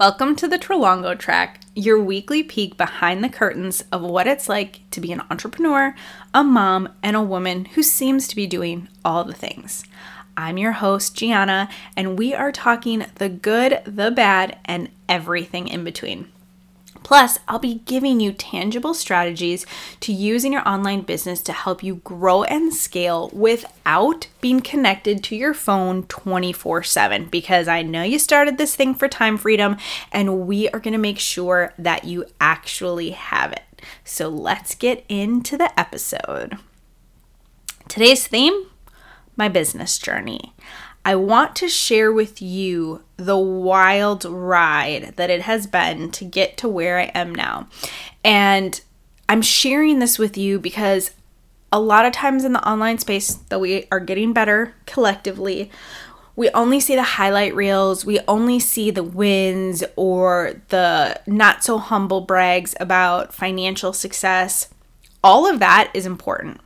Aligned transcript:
Welcome 0.00 0.34
to 0.36 0.48
the 0.48 0.58
Tralongo 0.58 1.16
Track, 1.16 1.60
your 1.76 2.00
weekly 2.00 2.42
peek 2.42 2.76
behind 2.76 3.22
the 3.22 3.28
curtains 3.28 3.84
of 3.92 4.02
what 4.02 4.26
it's 4.26 4.48
like 4.48 4.80
to 4.90 5.00
be 5.00 5.12
an 5.12 5.22
entrepreneur, 5.30 5.94
a 6.34 6.42
mom, 6.42 6.88
and 7.00 7.14
a 7.14 7.22
woman 7.22 7.66
who 7.66 7.84
seems 7.84 8.26
to 8.26 8.34
be 8.34 8.48
doing 8.48 8.88
all 9.04 9.22
the 9.22 9.32
things. 9.32 9.84
I'm 10.36 10.58
your 10.58 10.72
host, 10.72 11.14
Gianna, 11.14 11.68
and 11.96 12.18
we 12.18 12.34
are 12.34 12.50
talking 12.50 13.06
the 13.14 13.28
good, 13.28 13.82
the 13.84 14.10
bad, 14.10 14.58
and 14.64 14.88
everything 15.08 15.68
in 15.68 15.84
between. 15.84 16.32
Plus, 17.04 17.38
I'll 17.46 17.60
be 17.60 17.82
giving 17.84 18.18
you 18.18 18.32
tangible 18.32 18.94
strategies 18.94 19.64
to 20.00 20.12
use 20.12 20.44
in 20.44 20.52
your 20.52 20.66
online 20.68 21.02
business 21.02 21.40
to 21.42 21.52
help 21.52 21.82
you 21.82 21.96
grow 21.96 22.42
and 22.44 22.74
scale 22.74 23.30
without 23.32 24.26
being 24.40 24.60
connected 24.60 25.22
to 25.24 25.36
your 25.36 25.54
phone 25.54 26.04
24 26.04 26.82
7. 26.82 27.26
Because 27.26 27.68
I 27.68 27.82
know 27.82 28.02
you 28.02 28.18
started 28.18 28.58
this 28.58 28.74
thing 28.74 28.94
for 28.94 29.06
time 29.06 29.36
freedom, 29.36 29.76
and 30.10 30.48
we 30.48 30.68
are 30.70 30.80
going 30.80 30.92
to 30.92 30.98
make 30.98 31.20
sure 31.20 31.74
that 31.78 32.04
you 32.04 32.24
actually 32.40 33.10
have 33.10 33.52
it. 33.52 33.62
So 34.02 34.28
let's 34.28 34.74
get 34.74 35.04
into 35.08 35.56
the 35.56 35.78
episode. 35.78 36.58
Today's 37.86 38.26
theme 38.26 38.66
my 39.36 39.48
business 39.48 39.98
journey. 39.98 40.54
I 41.04 41.16
want 41.16 41.54
to 41.56 41.68
share 41.68 42.12
with 42.12 42.40
you 42.40 43.02
the 43.16 43.36
wild 43.36 44.24
ride 44.24 45.14
that 45.16 45.30
it 45.30 45.42
has 45.42 45.66
been 45.66 46.10
to 46.12 46.24
get 46.24 46.56
to 46.58 46.68
where 46.68 46.98
I 46.98 47.10
am 47.14 47.34
now. 47.34 47.68
And 48.24 48.80
I'm 49.28 49.42
sharing 49.42 49.98
this 49.98 50.18
with 50.18 50.38
you 50.38 50.58
because 50.58 51.10
a 51.70 51.80
lot 51.80 52.06
of 52.06 52.12
times 52.12 52.44
in 52.44 52.52
the 52.52 52.68
online 52.68 52.98
space 52.98 53.34
that 53.34 53.60
we 53.60 53.86
are 53.92 54.00
getting 54.00 54.32
better 54.32 54.74
collectively, 54.86 55.70
we 56.36 56.48
only 56.50 56.80
see 56.80 56.94
the 56.94 57.02
highlight 57.02 57.54
reels, 57.54 58.04
we 58.04 58.20
only 58.26 58.58
see 58.58 58.90
the 58.90 59.04
wins 59.04 59.84
or 59.96 60.60
the 60.68 61.20
not 61.26 61.62
so 61.62 61.78
humble 61.78 62.22
brags 62.22 62.74
about 62.80 63.34
financial 63.34 63.92
success. 63.92 64.68
All 65.22 65.46
of 65.46 65.58
that 65.60 65.90
is 65.94 66.06
important. 66.06 66.60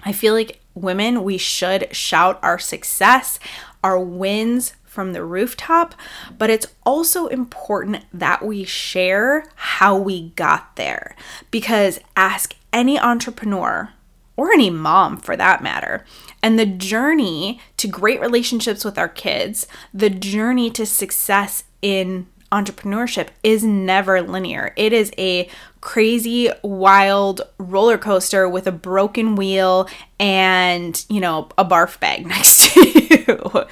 I 0.00 0.12
feel 0.12 0.34
like 0.34 0.60
women, 0.74 1.24
we 1.24 1.38
should 1.38 1.94
shout 1.94 2.38
our 2.42 2.58
success, 2.58 3.38
our 3.82 3.98
wins 3.98 4.74
from 4.84 5.12
the 5.12 5.24
rooftop, 5.24 5.94
but 6.38 6.50
it's 6.50 6.68
also 6.86 7.26
important 7.26 8.04
that 8.12 8.44
we 8.44 8.64
share 8.64 9.44
how 9.56 9.96
we 9.96 10.30
got 10.30 10.76
there. 10.76 11.16
Because 11.50 11.98
ask 12.16 12.54
any 12.72 12.98
entrepreneur 12.98 13.90
or 14.36 14.52
any 14.52 14.70
mom 14.70 15.16
for 15.16 15.36
that 15.36 15.62
matter. 15.62 16.04
And 16.42 16.58
the 16.58 16.66
journey 16.66 17.60
to 17.76 17.88
great 17.88 18.20
relationships 18.20 18.84
with 18.84 18.98
our 18.98 19.08
kids, 19.08 19.66
the 19.92 20.10
journey 20.10 20.70
to 20.70 20.86
success 20.86 21.64
in 21.82 22.26
entrepreneurship 22.54 23.28
is 23.42 23.64
never 23.64 24.22
linear. 24.22 24.72
It 24.76 24.92
is 24.92 25.12
a 25.18 25.48
crazy, 25.80 26.50
wild 26.62 27.42
roller 27.58 27.98
coaster 27.98 28.48
with 28.48 28.68
a 28.68 28.72
broken 28.72 29.34
wheel 29.34 29.88
and, 30.20 31.04
you 31.08 31.20
know, 31.20 31.48
a 31.58 31.64
barf 31.64 31.98
bag 31.98 32.26
next 32.26 32.72
to 32.72 32.88
you. 32.88 33.66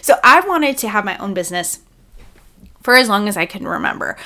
So 0.00 0.14
I 0.24 0.40
wanted 0.40 0.78
to 0.78 0.88
have 0.88 1.04
my 1.04 1.18
own 1.18 1.34
business 1.34 1.80
for 2.82 2.94
as 2.94 3.08
long 3.08 3.28
as 3.28 3.36
I 3.36 3.46
can 3.46 3.68
remember. 3.68 4.16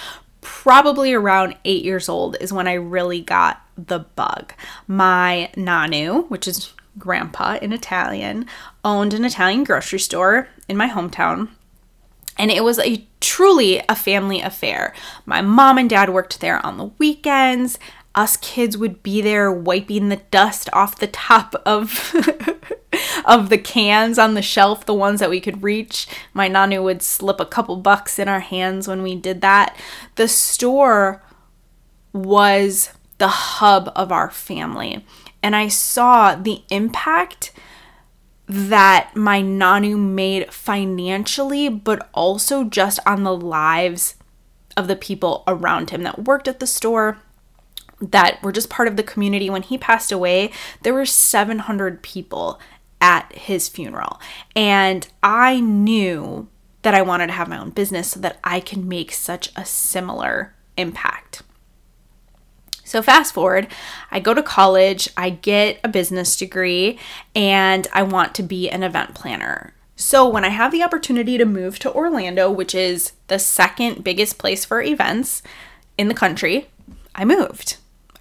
Probably 0.41 1.13
around 1.13 1.57
eight 1.65 1.85
years 1.85 2.09
old 2.09 2.37
is 2.41 2.53
when 2.53 2.69
I 2.69 2.75
really 2.75 3.21
got 3.21 3.61
the 3.77 3.99
bug. 3.99 4.53
My 4.87 5.51
Nanu, 5.57 6.31
which 6.31 6.47
is 6.47 6.73
grandpa 6.97 7.59
in 7.61 7.73
Italian, 7.73 8.47
owned 8.85 9.13
an 9.13 9.25
Italian 9.25 9.65
grocery 9.65 9.99
store 9.99 10.49
in 10.69 10.77
my 10.77 10.89
hometown 10.89 11.49
and 12.39 12.51
it 12.51 12.65
was 12.65 12.79
a 12.79 13.07
truly 13.21 13.83
a 13.89 13.97
family 13.97 14.41
affair. 14.41 14.95
My 15.25 15.41
mom 15.41 15.79
and 15.79 15.89
dad 15.89 16.11
worked 16.11 16.41
there 16.41 16.65
on 16.65 16.79
the 16.79 16.91
weekends. 16.99 17.79
Us 18.15 18.37
kids 18.39 18.79
would 18.79 19.03
be 19.03 19.21
there 19.21 19.53
wiping 19.53 20.09
the 20.09 20.23
dust 20.31 20.71
off 20.73 20.99
the 20.99 21.07
top 21.07 21.55
of 21.67 22.15
of 23.27 23.51
the 23.51 23.59
cans 23.59 24.19
on 24.19 24.35
the 24.35 24.43
shelf, 24.43 24.87
the 24.87 24.95
ones 24.95 25.21
that 25.21 25.31
we 25.31 25.41
could 25.41 25.63
reach. 25.63 26.07
My 26.33 26.49
nanu 26.49 26.83
would 26.83 27.03
slip 27.03 27.41
a 27.41 27.47
couple 27.47 27.77
bucks 27.77 28.19
in 28.19 28.29
our 28.29 28.41
hands 28.41 28.89
when 28.89 29.03
we 29.03 29.17
did 29.17 29.41
that. 29.43 29.77
The 30.15 30.29
store 30.29 31.23
was 32.13 32.91
the 33.19 33.29
hub 33.29 33.93
of 33.95 34.13
our 34.13 34.31
family. 34.31 35.05
And 35.43 35.55
I 35.55 35.69
saw 35.69 36.35
the 36.35 36.63
impact 36.71 37.53
that 38.47 39.15
my 39.15 39.43
Nanu 39.43 39.99
made 39.99 40.53
financially, 40.53 41.69
but 41.69 42.09
also 42.15 42.65
just 42.65 43.01
on 43.07 43.25
the 43.25 43.37
lives 43.37 44.15
of 44.77 44.89
the 44.89 44.97
people 44.97 45.43
around 45.47 45.91
him 45.91 46.03
that 46.03 46.25
worked 46.25 46.47
at 46.47 46.61
the 46.61 46.67
store, 46.67 47.19
that 48.01 48.43
were 48.43 48.53
just 48.53 48.71
part 48.71 48.89
of 48.89 48.97
the 48.97 49.03
community. 49.03 49.51
When 49.51 49.63
he 49.63 49.79
passed 49.79 50.13
away, 50.13 50.53
there 50.83 50.95
were 50.95 51.07
700 51.07 52.03
people 52.03 52.61
at 53.01 53.33
his 53.33 53.69
funeral. 53.69 54.21
And 54.55 55.09
I 55.23 55.61
knew 55.61 56.49
that 56.83 56.95
I 56.95 57.03
wanted 57.03 57.29
to 57.29 57.33
have 57.33 57.49
my 57.49 57.59
own 57.59 57.71
business 57.71 58.11
so 58.11 58.21
that 58.21 58.39
I 58.45 58.61
can 58.61 58.87
make 58.87 59.13
such 59.13 59.51
a 59.57 59.65
similar 59.65 60.55
impact. 60.77 61.26
So, 62.87 63.03
fast 63.03 63.35
forward, 63.35 63.67
I 64.13 64.21
go 64.21 64.33
to 64.33 64.45
college, 64.45 65.09
I 65.17 65.31
get 65.31 65.81
a 65.83 65.89
business 65.89 66.37
degree, 66.37 67.01
and 67.35 67.89
I 67.93 68.05
want 68.05 68.33
to 68.37 68.45
be 68.45 68.71
an 68.71 68.85
event 68.85 69.13
planner. 69.13 69.75
So, 69.97 70.29
when 70.29 70.45
I 70.45 70.51
have 70.51 70.71
the 70.71 70.85
opportunity 70.85 71.37
to 71.37 71.45
move 71.45 71.81
to 71.81 71.93
Orlando, 71.93 72.49
which 72.49 72.77
is 72.77 73.13
the 73.27 73.41
second 73.41 74.05
biggest 74.05 74.39
place 74.39 74.65
for 74.65 74.81
events 74.81 75.43
in 75.99 76.07
the 76.07 76.15
country, 76.15 76.69
I 77.13 77.25
moved. 77.25 77.79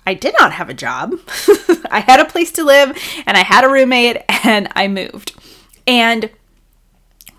I 0.08 0.16
did 0.16 0.34
not 0.40 0.54
have 0.54 0.70
a 0.70 0.74
job. 0.74 1.14
I 1.92 2.00
had 2.00 2.20
a 2.20 2.26
place 2.26 2.52
to 2.54 2.64
live 2.64 2.98
and 3.28 3.38
I 3.38 3.44
had 3.44 3.64
a 3.64 3.70
roommate 3.70 4.24
and 4.44 4.68
I 4.76 4.88
moved. 4.88 5.36
And 5.86 6.32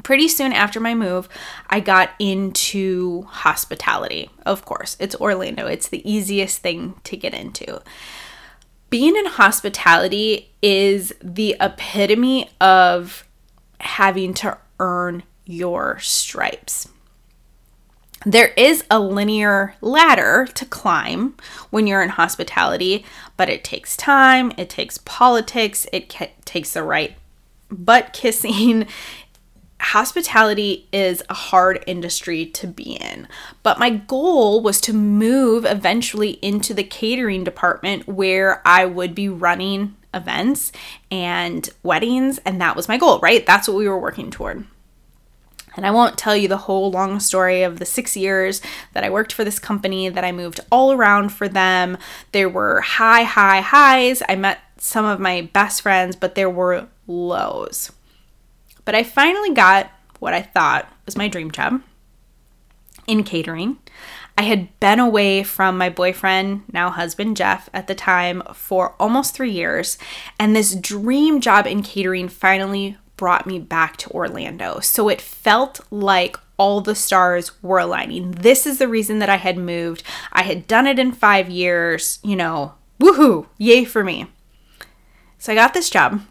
pretty 0.07 0.29
soon 0.29 0.53
after 0.53 0.79
my 0.79 0.95
move, 0.95 1.29
I 1.69 1.81
got 1.81 2.11
into 2.21 3.23
hospitality. 3.23 4.31
Of 4.47 4.65
course, 4.65 4.97
it's 5.01 5.17
Orlando, 5.17 5.67
it's 5.67 5.89
the 5.89 6.09
easiest 6.09 6.61
thing 6.61 6.95
to 7.03 7.17
get 7.17 7.35
into. 7.35 7.83
Being 8.89 9.17
in 9.17 9.27
hospitality 9.27 10.53
is 10.63 11.13
the 11.21 11.57
epitome 11.61 12.49
of 12.61 13.27
having 13.81 14.33
to 14.35 14.57
earn 14.79 15.25
your 15.45 15.99
stripes. 15.99 16.87
There 18.25 18.53
is 18.57 18.85
a 18.89 19.01
linear 19.01 19.75
ladder 19.81 20.47
to 20.55 20.65
climb 20.67 21.35
when 21.71 21.89
you're 21.89 22.03
in 22.03 22.11
hospitality, 22.11 23.05
but 23.37 23.49
it 23.49 23.65
takes 23.65 23.97
time, 23.97 24.53
it 24.57 24.71
takes 24.71 24.99
politics, 24.99 25.85
it 25.93 26.09
takes 26.45 26.75
the 26.75 26.85
right 26.85 27.17
butt 27.71 28.13
kissing, 28.13 28.87
hospitality 29.81 30.89
is 30.93 31.23
a 31.29 31.35
hard 31.35 31.83
industry 31.87 32.47
to 32.47 32.67
be 32.67 32.95
in. 32.95 33.29
But 33.63 33.79
my 33.79 33.91
goal 33.91 34.63
was 34.63 34.81
to 34.83 34.93
move 34.93 35.65
eventually 35.65 36.33
into 36.43 36.75
the 36.75 36.85
catering 36.85 37.45
department 37.45 38.07
where 38.07 38.63
I 38.67 38.87
would 38.87 39.15
be 39.15 39.29
running 39.29 39.97
events 40.15 40.73
and 41.11 41.69
weddings. 41.83 42.39
And 42.39 42.61
that 42.61 42.77
was 42.77 42.89
my 42.89 42.97
goal, 42.97 43.19
right? 43.21 43.45
That's 43.45 43.69
what 43.69 43.77
we 43.77 43.89
were 43.89 43.99
working 43.99 44.31
toward. 44.31 44.67
And 45.77 45.87
I 45.87 45.91
won't 45.91 46.17
tell 46.17 46.35
you 46.35 46.49
the 46.49 46.57
whole 46.57 46.91
long 46.91 47.21
story 47.21 47.63
of 47.63 47.79
the 47.79 47.85
six 47.85 48.17
years 48.17 48.63
that 48.95 49.05
I 49.05 49.11
worked 49.11 49.33
for 49.33 49.45
this 49.45 49.59
company, 49.59 50.09
that 50.09 50.25
I 50.25 50.33
moved 50.33 50.61
all 50.73 50.91
around 50.91 51.31
for 51.31 51.49
them. 51.49 51.99
There 52.33 52.49
were 52.49 52.81
high, 52.81 53.25
high 53.25 53.61
highs. 53.61 54.23
I 54.27 54.37
met 54.37 54.59
some 54.79 55.05
of 55.05 55.21
my 55.21 55.51
best 55.53 55.83
friends, 55.83 56.17
but 56.17 56.35
there 56.35 56.49
were 56.49 56.89
lows. 57.07 57.93
But 58.87 58.95
I 58.95 59.03
finally 59.03 59.53
got 59.53 59.91
what 60.21 60.33
I 60.33 60.41
thought 60.41 60.91
was 61.05 61.17
my 61.19 61.29
dream 61.29 61.51
job 61.51 61.83
in 63.07 63.23
catering. 63.23 63.79
I 64.39 64.43
had 64.43 64.79
been 64.81 65.01
away 65.01 65.43
from 65.43 65.79
my 65.79 65.89
boyfriend, 65.89 66.63
now 66.73 66.91
husband 66.91 67.37
Jeff, 67.37 67.69
at 67.75 67.87
the 67.87 67.95
time 67.95 68.43
for 68.55 68.95
almost 68.99 69.35
three 69.35 69.51
years, 69.51 69.99
and 70.39 70.55
this 70.55 70.75
dream 70.75 71.41
job 71.41 71.67
in 71.67 71.83
catering 71.83 72.29
finally 72.29 72.97
brought 73.17 73.47
me 73.47 73.59
back 73.59 73.97
to 73.97 74.11
Orlando. 74.11 74.81
So 74.81 75.09
it 75.09 75.21
felt 75.21 75.81
like 75.91 76.39
all 76.59 76.81
the 76.81 76.95
stars 76.95 77.63
were 77.63 77.79
aligning. 77.79 78.33
This 78.33 78.67
is 78.67 78.79
the 78.79 78.89
reason 78.89 79.19
that 79.19 79.31
I 79.31 79.37
had 79.37 79.57
moved. 79.57 80.03
I 80.33 80.43
had 80.43 80.67
done 80.67 80.87
it 80.87 80.99
in 80.99 81.13
five 81.13 81.49
years, 81.49 82.19
you 82.23 82.37
know, 82.37 82.75
woohoo, 83.01 83.47
yay 83.59 83.85
for 83.85 84.05
me. 84.05 84.27
So 85.39 85.53
I 85.53 85.55
got 85.55 85.75
this 85.75 85.91
job. 85.91 86.23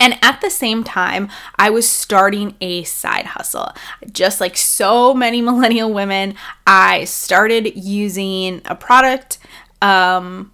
And 0.00 0.18
at 0.22 0.40
the 0.40 0.50
same 0.50 0.82
time, 0.82 1.28
I 1.56 1.70
was 1.70 1.88
starting 1.88 2.56
a 2.60 2.82
side 2.84 3.26
hustle. 3.26 3.72
Just 4.10 4.40
like 4.40 4.56
so 4.56 5.14
many 5.14 5.42
millennial 5.50 5.92
women, 5.92 6.34
I 6.66 7.04
started 7.04 7.76
using 7.76 8.62
a 8.64 8.74
product. 8.74 9.38
Um, 9.82 10.52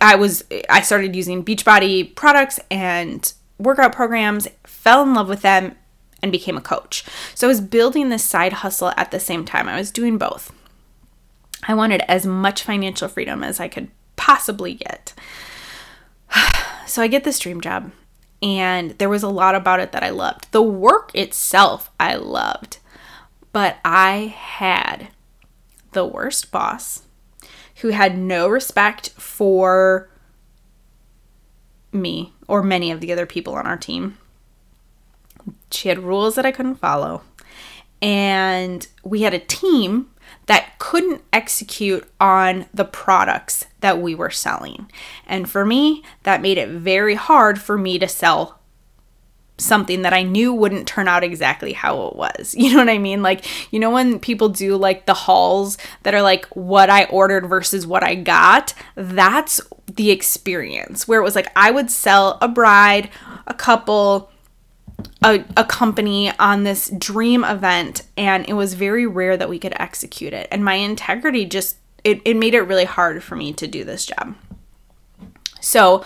I 0.00 0.14
was 0.14 0.44
I 0.70 0.82
started 0.82 1.16
using 1.16 1.44
Beachbody 1.44 2.14
products 2.14 2.60
and 2.70 3.32
workout 3.58 3.92
programs, 3.92 4.46
fell 4.64 5.02
in 5.02 5.14
love 5.14 5.28
with 5.28 5.42
them, 5.42 5.74
and 6.22 6.30
became 6.30 6.56
a 6.56 6.62
coach. 6.62 7.04
So 7.34 7.46
I 7.46 7.48
was 7.48 7.60
building 7.60 8.08
this 8.08 8.24
side 8.24 8.52
hustle 8.54 8.92
at 8.96 9.10
the 9.10 9.18
same 9.18 9.44
time. 9.44 9.68
I 9.68 9.78
was 9.78 9.90
doing 9.90 10.18
both. 10.18 10.52
I 11.64 11.74
wanted 11.74 12.02
as 12.08 12.26
much 12.26 12.62
financial 12.62 13.08
freedom 13.08 13.42
as 13.42 13.60
I 13.60 13.68
could 13.68 13.88
possibly 14.16 14.74
get. 14.74 15.14
So 16.84 17.00
I 17.00 17.06
get 17.06 17.24
this 17.24 17.38
dream 17.38 17.62
job, 17.62 17.90
and 18.42 18.90
there 18.98 19.08
was 19.08 19.22
a 19.22 19.28
lot 19.28 19.54
about 19.54 19.80
it 19.80 19.92
that 19.92 20.02
I 20.02 20.10
loved. 20.10 20.50
The 20.50 20.62
work 20.62 21.12
itself, 21.14 21.90
I 22.00 22.16
loved, 22.16 22.78
but 23.52 23.78
I 23.84 24.34
had 24.36 25.08
the 25.92 26.04
worst 26.04 26.50
boss 26.50 27.02
who 27.76 27.88
had 27.88 28.18
no 28.18 28.48
respect 28.48 29.10
for 29.10 30.08
me 31.92 32.32
or 32.48 32.62
many 32.62 32.90
of 32.90 33.00
the 33.00 33.12
other 33.12 33.26
people 33.26 33.54
on 33.54 33.66
our 33.66 33.76
team. 33.76 34.18
She 35.70 35.88
had 35.88 35.98
rules 36.00 36.34
that 36.34 36.46
I 36.46 36.52
couldn't 36.52 36.76
follow. 36.76 37.22
And 38.02 38.86
we 39.02 39.22
had 39.22 39.32
a 39.32 39.38
team 39.38 40.10
that 40.46 40.78
couldn't 40.78 41.22
execute 41.32 42.08
on 42.20 42.66
the 42.74 42.84
products 42.84 43.66
that 43.80 44.00
we 44.00 44.14
were 44.14 44.30
selling. 44.30 44.90
And 45.26 45.48
for 45.48 45.64
me, 45.64 46.02
that 46.24 46.42
made 46.42 46.58
it 46.58 46.68
very 46.68 47.14
hard 47.14 47.60
for 47.60 47.78
me 47.78 47.98
to 48.00 48.08
sell 48.08 48.58
something 49.58 50.02
that 50.02 50.12
I 50.12 50.22
knew 50.22 50.52
wouldn't 50.52 50.88
turn 50.88 51.06
out 51.06 51.22
exactly 51.22 51.72
how 51.72 52.06
it 52.06 52.16
was. 52.16 52.54
You 52.62 52.72
know 52.72 52.78
what 52.78 52.88
I 52.88 52.98
mean? 52.98 53.22
Like, 53.22 53.44
you 53.72 53.78
know, 53.78 53.90
when 53.90 54.18
people 54.18 54.48
do 54.48 54.76
like 54.76 55.06
the 55.06 55.14
hauls 55.14 55.78
that 56.04 56.14
are 56.14 56.22
like 56.22 56.46
what 56.56 56.90
I 56.90 57.04
ordered 57.04 57.46
versus 57.46 57.86
what 57.86 58.02
I 58.02 58.14
got, 58.14 58.72
that's 58.94 59.60
the 59.86 60.10
experience 60.10 61.06
where 61.06 61.20
it 61.20 61.24
was 61.24 61.34
like 61.34 61.50
I 61.54 61.70
would 61.70 61.90
sell 61.90 62.38
a 62.40 62.48
bride, 62.48 63.10
a 63.46 63.54
couple, 63.54 64.30
a, 65.24 65.44
a 65.56 65.64
company 65.64 66.30
on 66.38 66.64
this 66.64 66.90
dream 66.90 67.44
event, 67.44 68.02
and 68.16 68.48
it 68.48 68.54
was 68.54 68.74
very 68.74 69.06
rare 69.06 69.36
that 69.36 69.48
we 69.48 69.58
could 69.58 69.74
execute 69.78 70.32
it. 70.32 70.48
And 70.50 70.64
my 70.64 70.74
integrity 70.74 71.44
just, 71.44 71.76
it, 72.04 72.20
it 72.24 72.36
made 72.36 72.54
it 72.54 72.62
really 72.62 72.84
hard 72.84 73.22
for 73.22 73.36
me 73.36 73.52
to 73.54 73.66
do 73.66 73.84
this 73.84 74.06
job. 74.06 74.34
So, 75.60 76.04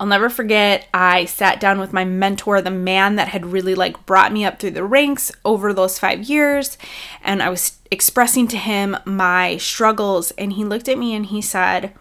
I'll 0.00 0.06
never 0.06 0.28
forget 0.28 0.88
I 0.92 1.26
sat 1.26 1.60
down 1.60 1.78
with 1.78 1.92
my 1.92 2.04
mentor, 2.04 2.60
the 2.60 2.72
man 2.72 3.14
that 3.16 3.28
had 3.28 3.46
really 3.46 3.76
like 3.76 4.04
brought 4.04 4.32
me 4.32 4.44
up 4.44 4.58
through 4.58 4.72
the 4.72 4.82
ranks 4.82 5.30
over 5.44 5.72
those 5.72 5.96
5 6.00 6.24
years, 6.24 6.76
and 7.22 7.40
I 7.40 7.48
was 7.48 7.78
expressing 7.92 8.48
to 8.48 8.56
him 8.56 8.96
my 9.04 9.58
struggles 9.58 10.32
and 10.32 10.54
he 10.54 10.64
looked 10.64 10.88
at 10.88 10.98
me 10.98 11.14
and 11.14 11.26
he 11.26 11.40
said, 11.40 11.92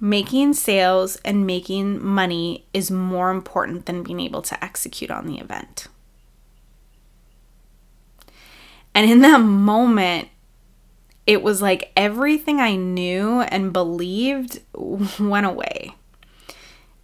"Making 0.00 0.54
sales 0.54 1.16
and 1.24 1.46
making 1.46 2.04
money 2.04 2.66
is 2.72 2.90
more 2.90 3.30
important 3.30 3.86
than 3.86 4.02
being 4.02 4.20
able 4.20 4.42
to 4.42 4.64
execute 4.64 5.10
on 5.10 5.26
the 5.26 5.38
event." 5.38 5.88
And 8.94 9.08
in 9.08 9.20
that 9.20 9.40
moment, 9.40 10.28
it 11.26 11.42
was 11.42 11.62
like 11.62 11.92
everything 11.96 12.60
I 12.60 12.76
knew 12.76 13.42
and 13.42 13.72
believed 13.72 14.60
went 14.74 15.46
away 15.46 15.94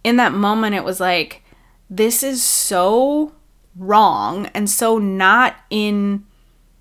in 0.07 0.15
that 0.15 0.31
moment, 0.31 0.73
it 0.73 0.85
was 0.85 1.01
like, 1.01 1.43
this 1.89 2.23
is 2.23 2.41
so 2.41 3.33
wrong 3.75 4.45
and 4.53 4.69
so 4.69 4.97
not 4.97 5.57
in 5.69 6.25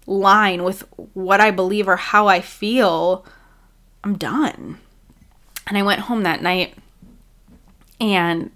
line 0.07 0.63
with 0.63 0.85
what 1.15 1.41
I 1.41 1.51
believe 1.51 1.89
or 1.89 1.97
how 1.97 2.29
I 2.29 2.41
feel. 2.41 3.27
I'm 4.05 4.17
done. 4.17 4.79
And 5.67 5.77
I 5.77 5.83
went 5.83 6.03
home 6.03 6.23
that 6.23 6.43
night 6.43 6.75
and 8.01 8.51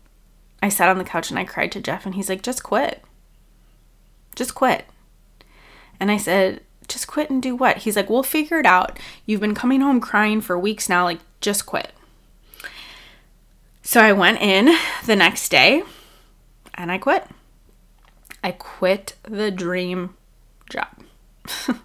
I 0.62 0.68
sat 0.68 0.88
on 0.88 0.98
the 0.98 1.04
couch 1.04 1.30
and 1.30 1.38
I 1.38 1.44
cried 1.44 1.72
to 1.72 1.80
Jeff, 1.80 2.04
and 2.04 2.14
he's 2.14 2.28
like, 2.28 2.42
just 2.42 2.62
quit. 2.62 3.02
Just 4.36 4.54
quit. 4.54 4.84
And 5.98 6.10
I 6.10 6.16
said, 6.16 6.60
just 6.86 7.06
quit 7.06 7.30
and 7.30 7.42
do 7.42 7.56
what? 7.56 7.78
He's 7.78 7.96
like, 7.96 8.10
we'll 8.10 8.22
figure 8.22 8.58
it 8.58 8.66
out. 8.66 8.98
You've 9.24 9.40
been 9.40 9.54
coming 9.54 9.80
home 9.80 10.00
crying 10.00 10.40
for 10.40 10.58
weeks 10.58 10.88
now. 10.88 11.04
Like, 11.04 11.20
just 11.40 11.66
quit. 11.66 11.92
So 13.82 14.00
I 14.00 14.12
went 14.12 14.40
in 14.40 14.76
the 15.06 15.16
next 15.16 15.48
day 15.48 15.82
and 16.74 16.92
I 16.92 16.98
quit. 16.98 17.26
I 18.42 18.52
quit 18.52 19.16
the 19.22 19.50
dream 19.50 20.14
job. 20.68 20.88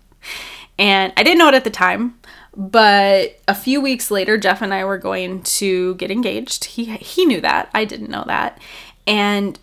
and 0.78 1.14
I 1.16 1.24
didn't 1.24 1.40
know 1.40 1.50
it 1.50 1.56
at 1.56 1.64
the 1.64 1.70
time, 1.70 2.20
but 2.56 3.40
a 3.48 3.56
few 3.56 3.82
weeks 3.82 4.10
later 4.12 4.38
Jeff 4.38 4.62
and 4.62 4.74
I 4.74 4.86
were 4.86 4.98
going 4.98 5.44
to 5.44 5.96
get 5.96 6.12
engaged. 6.12 6.66
He 6.66 6.86
he 6.98 7.26
knew 7.26 7.42
that. 7.42 7.70
I 7.74 7.86
didn't 7.86 8.10
know 8.10 8.24
that. 8.28 8.60
And 9.08 9.60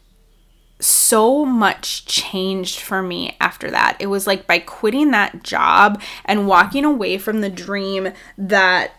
so 0.80 1.44
much 1.44 2.04
changed 2.06 2.80
for 2.80 3.02
me 3.02 3.36
after 3.40 3.70
that. 3.70 3.96
It 4.00 4.06
was 4.06 4.26
like 4.26 4.46
by 4.46 4.58
quitting 4.58 5.12
that 5.12 5.42
job 5.42 6.00
and 6.24 6.48
walking 6.48 6.84
away 6.84 7.18
from 7.18 7.40
the 7.40 7.50
dream 7.50 8.12
that 8.36 8.92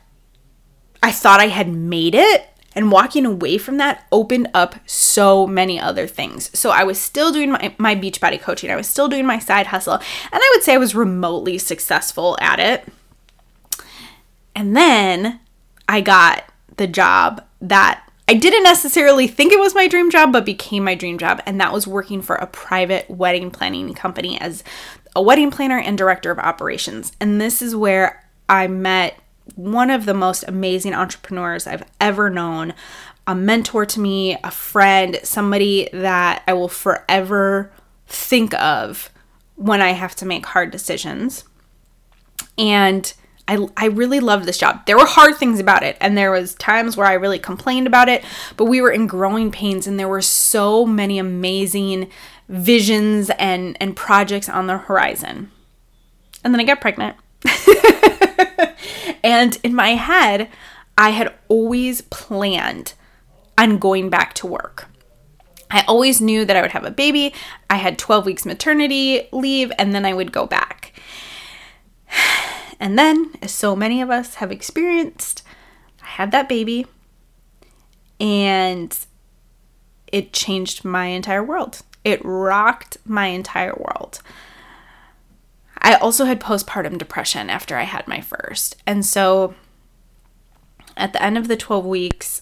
I 1.01 1.11
thought 1.11 1.41
I 1.41 1.47
had 1.47 1.67
made 1.67 2.15
it 2.15 2.47
and 2.75 2.91
walking 2.91 3.25
away 3.25 3.57
from 3.57 3.77
that 3.77 4.07
opened 4.11 4.49
up 4.53 4.75
so 4.85 5.45
many 5.45 5.79
other 5.79 6.07
things. 6.07 6.57
So 6.57 6.71
I 6.71 6.83
was 6.83 6.99
still 6.99 7.31
doing 7.31 7.51
my, 7.51 7.75
my 7.77 7.95
Beachbody 7.95 8.41
coaching, 8.41 8.71
I 8.71 8.75
was 8.75 8.87
still 8.87 9.07
doing 9.07 9.25
my 9.25 9.39
side 9.39 9.67
hustle, 9.67 9.95
and 9.95 10.01
I 10.33 10.51
would 10.55 10.63
say 10.63 10.73
I 10.73 10.77
was 10.77 10.95
remotely 10.95 11.57
successful 11.57 12.37
at 12.41 12.59
it. 12.59 12.87
And 14.55 14.75
then 14.75 15.39
I 15.87 16.01
got 16.01 16.43
the 16.77 16.87
job 16.87 17.43
that 17.61 18.07
I 18.27 18.35
didn't 18.35 18.63
necessarily 18.63 19.27
think 19.27 19.51
it 19.51 19.59
was 19.59 19.75
my 19.75 19.87
dream 19.87 20.09
job, 20.09 20.31
but 20.31 20.45
became 20.45 20.83
my 20.83 20.95
dream 20.95 21.17
job. 21.17 21.41
And 21.45 21.59
that 21.59 21.73
was 21.73 21.87
working 21.87 22.21
for 22.21 22.35
a 22.35 22.47
private 22.47 23.09
wedding 23.09 23.51
planning 23.51 23.93
company 23.93 24.39
as 24.39 24.63
a 25.15 25.21
wedding 25.21 25.51
planner 25.51 25.77
and 25.77 25.97
director 25.97 26.31
of 26.31 26.39
operations. 26.39 27.11
And 27.19 27.39
this 27.39 27.61
is 27.61 27.75
where 27.75 28.25
I 28.47 28.67
met 28.67 29.19
one 29.55 29.89
of 29.89 30.05
the 30.05 30.13
most 30.13 30.45
amazing 30.47 30.93
entrepreneurs 30.93 31.67
I've 31.67 31.83
ever 31.99 32.29
known, 32.29 32.73
a 33.27 33.35
mentor 33.35 33.85
to 33.85 33.99
me, 33.99 34.37
a 34.43 34.51
friend, 34.51 35.19
somebody 35.23 35.89
that 35.91 36.43
I 36.47 36.53
will 36.53 36.69
forever 36.69 37.71
think 38.07 38.53
of 38.55 39.09
when 39.55 39.81
I 39.81 39.91
have 39.91 40.15
to 40.15 40.25
make 40.25 40.45
hard 40.45 40.71
decisions. 40.71 41.43
And 42.57 43.13
I, 43.47 43.67
I 43.75 43.85
really 43.87 44.19
loved 44.19 44.45
this 44.45 44.57
job. 44.57 44.85
There 44.85 44.97
were 44.97 45.05
hard 45.05 45.35
things 45.35 45.59
about 45.59 45.83
it, 45.83 45.97
and 45.99 46.17
there 46.17 46.31
was 46.31 46.55
times 46.55 46.95
where 46.95 47.07
I 47.07 47.13
really 47.13 47.39
complained 47.39 47.87
about 47.87 48.07
it, 48.07 48.23
but 48.55 48.65
we 48.65 48.81
were 48.81 48.91
in 48.91 49.05
growing 49.05 49.51
pains, 49.51 49.85
and 49.85 49.99
there 49.99 50.07
were 50.07 50.21
so 50.21 50.85
many 50.85 51.19
amazing 51.19 52.09
visions 52.47 53.31
and 53.39 53.77
and 53.79 53.95
projects 53.95 54.47
on 54.47 54.67
the 54.67 54.77
horizon. 54.77 55.51
And 56.43 56.53
then 56.53 56.59
I 56.59 56.63
got 56.63 56.81
pregnant. 56.81 57.17
and 59.23 59.57
in 59.63 59.73
my 59.73 59.95
head, 59.95 60.49
I 60.97 61.09
had 61.09 61.33
always 61.47 62.01
planned 62.01 62.93
on 63.57 63.77
going 63.77 64.09
back 64.09 64.33
to 64.35 64.47
work. 64.47 64.87
I 65.69 65.83
always 65.87 66.21
knew 66.21 66.45
that 66.45 66.55
I 66.55 66.61
would 66.61 66.71
have 66.71 66.85
a 66.85 66.91
baby. 66.91 67.33
I 67.69 67.77
had 67.77 67.97
12 67.97 68.25
weeks 68.25 68.45
maternity 68.45 69.27
leave, 69.31 69.71
and 69.79 69.93
then 69.93 70.05
I 70.05 70.13
would 70.13 70.31
go 70.31 70.45
back. 70.45 70.93
And 72.79 72.97
then, 72.97 73.31
as 73.41 73.51
so 73.51 73.75
many 73.75 74.01
of 74.01 74.09
us 74.09 74.35
have 74.35 74.51
experienced, 74.51 75.43
I 76.01 76.07
had 76.07 76.31
that 76.31 76.49
baby, 76.49 76.85
and 78.19 78.97
it 80.07 80.33
changed 80.33 80.85
my 80.85 81.07
entire 81.07 81.43
world. 81.43 81.81
It 82.03 82.21
rocked 82.23 82.97
my 83.05 83.27
entire 83.27 83.75
world. 83.75 84.21
I 85.77 85.95
also 85.95 86.25
had 86.25 86.39
postpartum 86.39 86.97
depression 86.97 87.49
after 87.49 87.75
I 87.75 87.83
had 87.83 88.07
my 88.07 88.21
first. 88.21 88.81
And 88.87 89.05
so 89.05 89.53
at 90.95 91.13
the 91.13 91.21
end 91.21 91.37
of 91.37 91.47
the 91.47 91.57
12 91.57 91.85
weeks, 91.85 92.41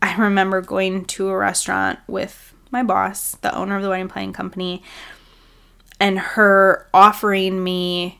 I 0.00 0.16
remember 0.16 0.60
going 0.60 1.04
to 1.06 1.28
a 1.28 1.36
restaurant 1.36 1.98
with 2.06 2.54
my 2.70 2.82
boss, 2.82 3.32
the 3.36 3.54
owner 3.54 3.76
of 3.76 3.82
the 3.82 3.88
wedding 3.88 4.08
planning 4.08 4.32
company, 4.32 4.82
and 6.00 6.18
her 6.18 6.88
offering 6.94 7.62
me 7.62 8.17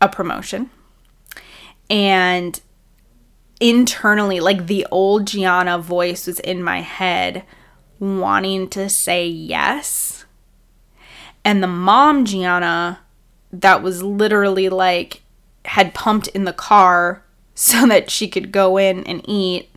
a 0.00 0.08
promotion. 0.08 0.70
And 1.90 2.60
internally, 3.60 4.40
like 4.40 4.66
the 4.66 4.86
old 4.90 5.26
Gianna 5.26 5.78
voice 5.78 6.26
was 6.26 6.40
in 6.40 6.62
my 6.62 6.80
head 6.80 7.44
wanting 7.98 8.68
to 8.70 8.88
say 8.88 9.26
yes. 9.26 10.24
And 11.44 11.62
the 11.62 11.68
mom 11.68 12.24
Gianna 12.24 13.00
that 13.52 13.82
was 13.82 14.02
literally 14.02 14.68
like 14.68 15.22
had 15.64 15.94
pumped 15.94 16.26
in 16.28 16.44
the 16.44 16.52
car 16.52 17.22
so 17.54 17.86
that 17.86 18.10
she 18.10 18.28
could 18.28 18.50
go 18.50 18.76
in 18.76 19.04
and 19.04 19.22
eat 19.28 19.70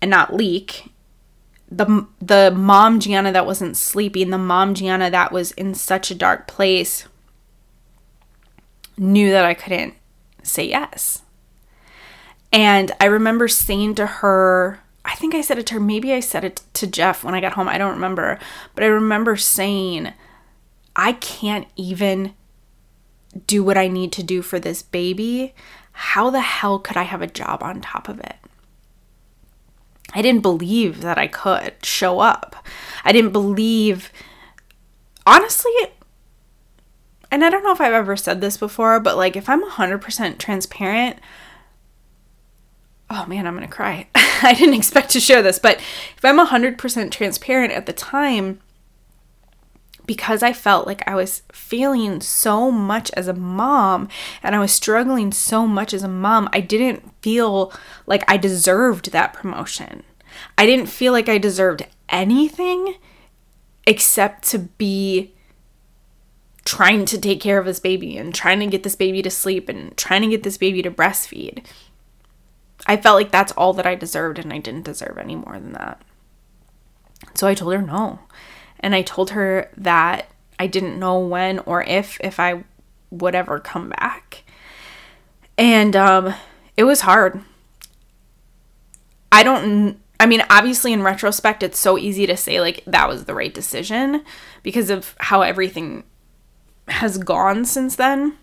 and 0.00 0.10
not 0.10 0.34
leak. 0.34 0.92
The 1.70 2.06
the 2.20 2.52
mom 2.56 3.00
Gianna 3.00 3.32
that 3.32 3.44
wasn't 3.44 3.76
sleeping, 3.76 4.30
the 4.30 4.38
mom 4.38 4.74
Gianna 4.74 5.10
that 5.10 5.32
was 5.32 5.50
in 5.52 5.74
such 5.74 6.10
a 6.10 6.14
dark 6.14 6.46
place 6.46 7.06
knew 8.96 9.30
that 9.30 9.44
I 9.44 9.54
couldn't 9.54 9.94
say 10.42 10.64
yes. 10.68 11.22
And 12.52 12.92
I 13.00 13.06
remember 13.06 13.48
saying 13.48 13.96
to 13.96 14.06
her, 14.06 14.80
I 15.04 15.14
think 15.14 15.34
I 15.34 15.40
said 15.40 15.58
it 15.58 15.66
to 15.66 15.74
her, 15.74 15.80
maybe 15.80 16.12
I 16.12 16.20
said 16.20 16.44
it 16.44 16.62
to 16.74 16.86
Jeff 16.86 17.22
when 17.22 17.34
I 17.34 17.40
got 17.40 17.52
home, 17.52 17.68
I 17.68 17.78
don't 17.78 17.94
remember, 17.94 18.38
but 18.74 18.82
I 18.82 18.88
remember 18.88 19.36
saying, 19.36 20.12
I 20.94 21.12
can't 21.12 21.68
even 21.76 22.34
do 23.46 23.62
what 23.62 23.76
I 23.76 23.88
need 23.88 24.12
to 24.12 24.22
do 24.22 24.42
for 24.42 24.58
this 24.58 24.82
baby, 24.82 25.54
how 25.92 26.30
the 26.30 26.40
hell 26.40 26.78
could 26.78 26.96
I 26.96 27.02
have 27.02 27.22
a 27.22 27.26
job 27.26 27.62
on 27.62 27.80
top 27.80 28.08
of 28.08 28.18
it? 28.20 28.36
I 30.14 30.22
didn't 30.22 30.42
believe 30.42 31.02
that 31.02 31.18
I 31.18 31.26
could 31.26 31.74
show 31.84 32.20
up. 32.20 32.56
I 33.04 33.12
didn't 33.12 33.32
believe, 33.32 34.10
honestly, 35.26 35.72
and 37.30 37.44
I 37.44 37.50
don't 37.50 37.62
know 37.64 37.72
if 37.72 37.80
I've 37.80 37.92
ever 37.92 38.16
said 38.16 38.40
this 38.40 38.56
before, 38.56 39.00
but 39.00 39.16
like 39.16 39.36
if 39.36 39.48
I'm 39.48 39.64
100% 39.64 40.38
transparent, 40.38 41.18
oh 43.10 43.26
man, 43.26 43.46
I'm 43.46 43.54
gonna 43.54 43.68
cry. 43.68 44.08
I 44.14 44.54
didn't 44.54 44.74
expect 44.74 45.10
to 45.10 45.20
share 45.20 45.42
this, 45.42 45.58
but 45.58 45.78
if 46.16 46.24
I'm 46.24 46.38
100% 46.38 47.10
transparent 47.10 47.72
at 47.72 47.86
the 47.86 47.92
time, 47.92 48.60
because 50.06 50.42
I 50.42 50.52
felt 50.52 50.86
like 50.86 51.06
I 51.06 51.14
was 51.14 51.42
failing 51.52 52.20
so 52.20 52.70
much 52.70 53.10
as 53.14 53.28
a 53.28 53.34
mom 53.34 54.08
and 54.42 54.54
I 54.54 54.60
was 54.60 54.72
struggling 54.72 55.32
so 55.32 55.66
much 55.66 55.92
as 55.92 56.02
a 56.02 56.08
mom, 56.08 56.48
I 56.52 56.60
didn't 56.60 57.12
feel 57.22 57.72
like 58.06 58.22
I 58.28 58.36
deserved 58.36 59.10
that 59.10 59.32
promotion. 59.32 60.04
I 60.56 60.66
didn't 60.66 60.86
feel 60.86 61.12
like 61.12 61.28
I 61.28 61.38
deserved 61.38 61.86
anything 62.08 62.96
except 63.86 64.48
to 64.50 64.58
be 64.58 65.34
trying 66.66 67.04
to 67.06 67.18
take 67.18 67.40
care 67.40 67.58
of 67.58 67.64
this 67.64 67.78
baby 67.78 68.18
and 68.18 68.34
trying 68.34 68.58
to 68.58 68.66
get 68.66 68.82
this 68.82 68.96
baby 68.96 69.22
to 69.22 69.30
sleep 69.30 69.68
and 69.68 69.96
trying 69.96 70.20
to 70.22 70.28
get 70.28 70.42
this 70.42 70.58
baby 70.58 70.82
to 70.82 70.90
breastfeed. 70.90 71.64
I 72.86 72.96
felt 72.96 73.16
like 73.16 73.30
that's 73.30 73.52
all 73.52 73.72
that 73.74 73.86
I 73.86 73.94
deserved 73.94 74.38
and 74.38 74.52
I 74.52 74.58
didn't 74.58 74.84
deserve 74.84 75.16
any 75.16 75.36
more 75.36 75.54
than 75.54 75.72
that. 75.72 76.02
So 77.34 77.46
I 77.46 77.54
told 77.54 77.72
her 77.72 77.80
no. 77.80 78.18
And 78.80 78.94
I 78.94 79.02
told 79.02 79.30
her 79.30 79.70
that 79.76 80.28
I 80.58 80.66
didn't 80.66 80.98
know 80.98 81.18
when 81.20 81.60
or 81.60 81.84
if 81.84 82.18
if 82.20 82.40
I 82.40 82.64
would 83.10 83.36
ever 83.36 83.60
come 83.60 83.90
back. 83.90 84.42
And 85.56 85.94
um 85.94 86.34
it 86.76 86.84
was 86.84 87.02
hard. 87.02 87.40
I 89.30 89.44
don't 89.44 90.00
I 90.18 90.26
mean, 90.26 90.42
obviously 90.50 90.92
in 90.92 91.02
retrospect 91.02 91.62
it's 91.62 91.78
so 91.78 91.96
easy 91.96 92.26
to 92.26 92.36
say 92.36 92.60
like 92.60 92.82
that 92.86 93.08
was 93.08 93.24
the 93.24 93.34
right 93.34 93.54
decision 93.54 94.24
because 94.64 94.90
of 94.90 95.14
how 95.18 95.42
everything 95.42 96.02
has 96.88 97.18
gone 97.18 97.64
since 97.64 97.96
then 97.96 98.36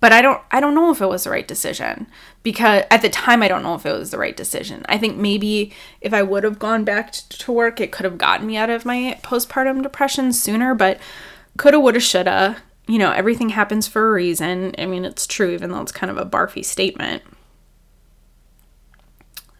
but 0.00 0.12
I 0.12 0.22
don't 0.22 0.40
I 0.50 0.60
don't 0.60 0.74
know 0.74 0.90
if 0.90 1.00
it 1.00 1.06
was 1.06 1.24
the 1.24 1.30
right 1.30 1.46
decision 1.46 2.06
because 2.42 2.84
at 2.90 3.02
the 3.02 3.10
time 3.10 3.42
I 3.42 3.48
don't 3.48 3.62
know 3.62 3.74
if 3.74 3.84
it 3.84 3.92
was 3.92 4.10
the 4.10 4.18
right 4.18 4.36
decision. 4.36 4.84
I 4.88 4.96
think 4.98 5.16
maybe 5.16 5.72
if 6.00 6.14
I 6.14 6.22
would 6.22 6.42
have 6.42 6.58
gone 6.58 6.84
back 6.84 7.12
to 7.12 7.52
work, 7.52 7.80
it 7.80 7.92
could 7.92 8.04
have 8.04 8.18
gotten 8.18 8.46
me 8.46 8.56
out 8.56 8.70
of 8.70 8.86
my 8.86 9.18
postpartum 9.22 9.82
depression 9.82 10.32
sooner, 10.32 10.74
but 10.74 10.98
coulda 11.58 11.78
woulda 11.78 12.00
shoulda. 12.00 12.56
You 12.86 12.98
know, 12.98 13.12
everything 13.12 13.50
happens 13.50 13.86
for 13.86 14.08
a 14.08 14.12
reason. 14.12 14.74
I 14.78 14.86
mean, 14.86 15.04
it's 15.04 15.26
true 15.26 15.50
even 15.50 15.70
though 15.70 15.82
it's 15.82 15.92
kind 15.92 16.10
of 16.10 16.16
a 16.16 16.24
barfy 16.24 16.64
statement. 16.64 17.22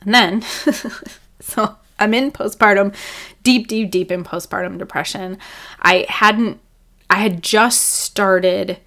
And 0.01 0.15
then 0.15 0.43
so 1.41 1.77
I'm 2.01 2.15
in 2.15 2.33
postpartum, 2.33 2.95
deep 3.43 3.69
deep 3.69 3.91
deep 3.91 4.11
in 4.11 4.25
postpartum 4.25 4.79
depression. 4.79 5.39
I 5.81 6.07
hadn't 6.09 6.61
I 7.11 7.19
had 7.19 7.43
just 7.43 7.83
started 7.83 8.79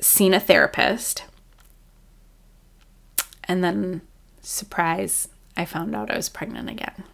seeing 0.00 0.34
a 0.34 0.40
therapist. 0.40 1.24
And 3.44 3.64
then, 3.64 4.02
surprise, 4.42 5.28
I 5.56 5.64
found 5.64 5.94
out 5.94 6.10
I 6.10 6.16
was 6.16 6.28
pregnant 6.28 6.68
again. 6.68 7.04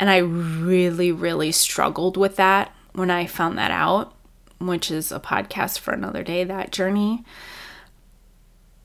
And 0.00 0.10
I 0.10 0.18
really, 0.18 1.12
really 1.12 1.52
struggled 1.52 2.16
with 2.16 2.36
that 2.36 2.74
when 2.92 3.10
I 3.10 3.26
found 3.26 3.58
that 3.58 3.70
out, 3.70 4.14
which 4.58 4.90
is 4.90 5.12
a 5.12 5.20
podcast 5.20 5.78
for 5.78 5.92
another 5.92 6.22
day, 6.22 6.44
that 6.44 6.72
journey. 6.72 7.24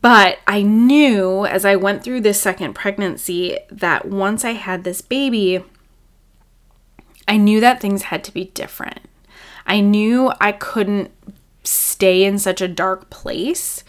But 0.02 0.40
I 0.48 0.64
knew 0.64 1.46
as 1.46 1.64
I 1.64 1.76
went 1.76 2.04
through 2.04 2.22
this 2.22 2.42
second 2.42 2.74
pregnancy 2.74 3.60
that 3.70 4.06
once 4.06 4.44
I 4.44 4.52
had 4.52 4.84
this 4.84 5.02
baby, 5.02 5.64
I 7.28 7.38
knew 7.38 7.60
that 7.60 7.80
things 7.80 8.04
had 8.04 8.24
to 8.26 8.34
be 8.34 8.46
different. 8.46 9.00
I 9.68 9.80
knew 9.80 10.34
I 10.42 10.52
couldn't 10.52 11.12
stay 11.64 12.24
in 12.24 12.40
such 12.40 12.62
a 12.62 12.68
dark 12.68 13.10
place 13.12 13.84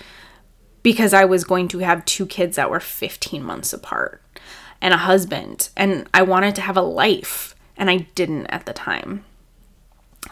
because 0.83 1.15
I 1.15 1.25
was 1.25 1.45
going 1.45 1.69
to 1.69 1.79
have 1.79 2.05
two 2.05 2.27
kids 2.27 2.57
that 2.57 2.71
were 2.71 2.81
15 2.81 3.43
months 3.43 3.73
apart 3.73 4.23
and 4.83 4.93
a 4.93 4.99
husband, 4.99 5.71
and 5.77 6.09
I 6.13 6.23
wanted 6.23 6.55
to 6.57 6.61
have 6.61 6.77
a 6.77 6.83
life, 6.83 7.55
and 7.77 7.89
I 7.89 8.09
didn't 8.17 8.47
at 8.49 8.67
the 8.67 8.73
time. 8.73 9.25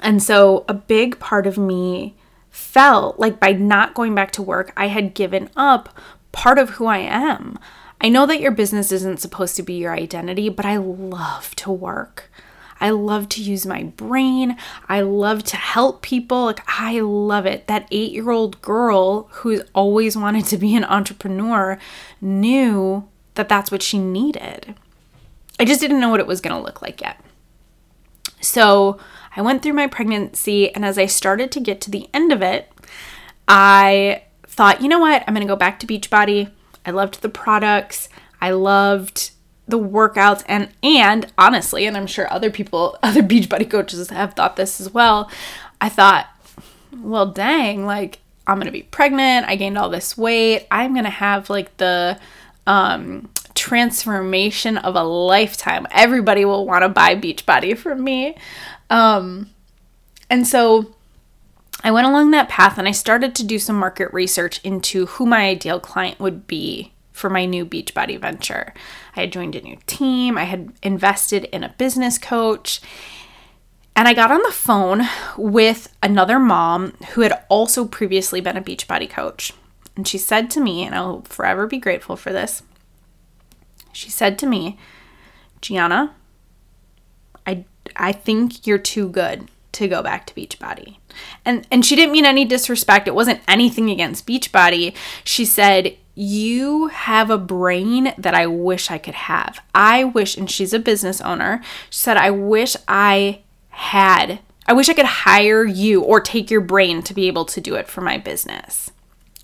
And 0.00 0.22
so 0.22 0.64
a 0.68 0.75
big 0.75 1.20
part 1.20 1.46
of 1.46 1.56
me 1.56 2.16
felt 2.50 3.19
like 3.19 3.40
by 3.40 3.52
not 3.52 3.95
going 3.95 4.14
back 4.14 4.30
to 4.33 4.42
work, 4.42 4.73
I 4.76 4.88
had 4.88 5.14
given 5.14 5.50
up 5.57 5.97
part 6.33 6.59
of 6.59 6.71
who 6.71 6.87
I 6.87 6.99
am. 6.99 7.59
I 8.00 8.09
know 8.09 8.26
that 8.26 8.40
your 8.40 8.50
business 8.50 8.92
isn't 8.92 9.21
supposed 9.21 9.57
to 9.57 9.62
be 9.62 9.75
your 9.75 9.92
identity, 9.92 10.49
but 10.49 10.64
I 10.64 10.76
love 10.76 11.54
to 11.57 11.71
work. 11.71 12.30
I 12.80 12.90
love 12.90 13.28
to 13.30 13.42
use 13.42 13.66
my 13.66 13.85
brain. 13.85 14.57
I 14.88 15.02
love 15.02 15.45
to 15.45 15.57
help 15.57 16.00
people. 16.00 16.47
Like, 16.47 16.62
I 16.66 17.00
love 17.00 17.45
it. 17.45 17.66
That 17.66 17.87
eight 17.90 18.12
year 18.12 18.30
old 18.30 18.62
girl 18.62 19.28
who 19.33 19.62
always 19.75 20.16
wanted 20.16 20.47
to 20.47 20.57
be 20.57 20.75
an 20.75 20.85
entrepreneur 20.85 21.78
knew 22.23 23.07
that 23.35 23.50
that's 23.50 23.71
what 23.71 23.83
she 23.83 23.99
needed. 23.99 24.75
I 25.59 25.66
just 25.66 25.80
didn't 25.80 26.00
know 26.00 26.09
what 26.09 26.21
it 26.21 26.26
was 26.26 26.40
going 26.40 26.57
to 26.57 26.62
look 26.62 26.80
like 26.80 27.02
yet. 27.02 27.21
So 28.40 28.99
I 29.37 29.42
went 29.42 29.62
through 29.62 29.75
my 29.75 29.87
pregnancy, 29.87 30.75
and 30.75 30.84
as 30.84 30.99
I 30.99 31.06
started 31.06 31.52
to 31.52 31.60
get 31.60 31.80
to 31.82 31.90
the 31.90 32.08
end 32.12 32.32
of 32.32 32.42
it, 32.42 32.70
I 33.46 34.25
thought, 34.46 34.82
you 34.82 34.88
know 34.88 34.99
what? 34.99 35.22
I'm 35.26 35.34
going 35.34 35.46
to 35.46 35.52
go 35.52 35.56
back 35.56 35.78
to 35.80 35.87
Beachbody. 35.87 36.50
I 36.84 36.90
loved 36.90 37.22
the 37.22 37.28
products. 37.28 38.08
I 38.40 38.50
loved 38.50 39.30
the 39.70 39.78
workouts 39.78 40.42
and 40.46 40.68
and 40.82 41.32
honestly 41.38 41.87
and 41.87 41.96
i'm 41.96 42.06
sure 42.06 42.30
other 42.32 42.50
people 42.50 42.99
other 43.02 43.22
beachbody 43.22 43.68
coaches 43.68 44.10
have 44.10 44.34
thought 44.34 44.56
this 44.56 44.80
as 44.80 44.92
well 44.92 45.30
i 45.80 45.88
thought 45.88 46.26
well 46.99 47.26
dang 47.26 47.87
like 47.87 48.18
i'm 48.46 48.58
gonna 48.58 48.70
be 48.70 48.82
pregnant 48.82 49.46
i 49.46 49.56
gained 49.56 49.78
all 49.78 49.88
this 49.88 50.18
weight 50.18 50.66
i'm 50.70 50.94
gonna 50.94 51.08
have 51.08 51.49
like 51.49 51.75
the 51.78 52.18
um 52.66 53.28
transformation 53.54 54.76
of 54.78 54.96
a 54.96 55.02
lifetime 55.02 55.87
everybody 55.90 56.44
will 56.44 56.66
want 56.66 56.82
to 56.82 56.88
buy 56.88 57.14
beachbody 57.14 57.76
from 57.76 58.02
me 58.02 58.37
um 58.90 59.50
and 60.28 60.47
so 60.47 60.94
I 61.82 61.90
went 61.90 62.06
along 62.06 62.30
that 62.30 62.49
path 62.49 62.78
and 62.78 62.87
I 62.87 62.92
started 62.92 63.35
to 63.37 63.47
do 63.47 63.59
some 63.59 63.76
market 63.76 64.12
research 64.12 64.61
into 64.62 65.06
who 65.06 65.25
my 65.26 65.47
ideal 65.47 65.80
client 65.80 66.20
would 66.20 66.47
be 66.47 66.92
for 67.12 67.30
my 67.30 67.44
new 67.44 67.64
Beachbody 67.64 68.18
venture. 68.18 68.75
I 69.16 69.20
had 69.20 69.32
joined 69.32 69.56
a 69.56 69.61
new 69.61 69.78
team, 69.87 70.37
I 70.37 70.44
had 70.44 70.73
invested 70.82 71.44
in 71.44 71.62
a 71.64 71.75
business 71.78 72.18
coach. 72.18 72.80
And 73.97 74.06
I 74.09 74.14
got 74.14 74.30
on 74.30 74.42
the 74.42 74.52
phone 74.52 75.02
with 75.37 75.94
another 76.02 76.38
mom 76.38 76.92
who 77.11 77.20
had 77.23 77.44
also 77.49 77.85
previously 77.85 78.40
been 78.40 78.56
a 78.56 78.62
Beachbody 78.62 79.11
coach. 79.11 79.52
And 79.97 80.06
she 80.06 80.16
said 80.16 80.50
to 80.50 80.61
me, 80.61 80.85
and 80.85 80.94
I'll 80.94 81.23
forever 81.23 81.66
be 81.66 81.78
grateful 81.78 82.16
for 82.16 82.32
this. 82.32 82.62
She 83.92 84.09
said 84.09 84.38
to 84.38 84.47
me, 84.47 84.78
Gianna, 85.61 86.14
I, 87.47 87.64
I 87.97 88.12
think 88.12 88.66
you're 88.66 88.78
too 88.78 89.09
good 89.09 89.49
to 89.73 89.88
go 89.88 90.02
back 90.02 90.26
to 90.26 90.35
Beachbody. 90.35 90.97
And 91.44 91.66
and 91.70 91.85
she 91.85 91.97
didn't 91.97 92.12
mean 92.12 92.26
any 92.26 92.44
disrespect. 92.44 93.09
It 93.09 93.14
wasn't 93.14 93.40
anything 93.47 93.90
against 93.90 94.26
Beachbody. 94.26 94.94
She 95.25 95.44
said 95.44 95.97
you 96.14 96.88
have 96.88 97.30
a 97.30 97.38
brain 97.38 98.12
that 98.18 98.35
I 98.35 98.47
wish 98.47 98.90
I 98.90 98.99
could 98.99 99.14
have. 99.14 99.61
I 99.75 100.04
wish, 100.04 100.37
and 100.37 100.50
she's 100.50 100.75
a 100.75 100.78
business 100.78 101.20
owner, 101.20 101.62
she 101.88 101.99
said, 101.99 102.16
I 102.18 102.30
wish 102.30 102.76
I 102.87 103.40
had, 103.68 104.40
I 104.66 104.75
wish 104.75 104.88
I 104.88 104.94
could 104.94 105.06
hire 105.06 105.64
you 105.64 106.02
or 106.02 106.20
take 106.20 106.50
your 106.50 106.61
brain 106.61 107.02
to 107.02 107.14
be 107.14 107.26
able 107.26 107.47
to 107.47 107.61
do 107.61 107.75
it 107.75 107.88
for 107.88 108.02
my 108.02 108.18
business. 108.18 108.90